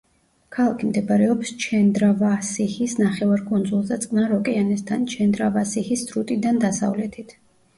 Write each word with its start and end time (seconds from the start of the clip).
ქალაქი 0.55 0.87
მდებარეობს 0.91 1.51
ჩენდრავასიჰის 1.63 2.95
ნახევარკუნძულზე 3.01 3.99
წყნარ 4.07 4.35
ოკეანესთან, 4.39 5.05
ჩენდრავასიჰის 5.13 6.07
სრუტიდან 6.09 6.65
დასავლეთით. 6.67 7.39